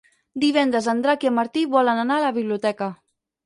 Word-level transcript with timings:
Divendres 0.43 0.87
en 0.93 1.03
Drac 1.03 1.27
i 1.27 1.31
en 1.31 1.37
Martí 1.41 1.67
volen 1.77 2.05
anar 2.07 2.19
a 2.21 2.27
la 2.27 2.35
biblioteca. 2.41 2.93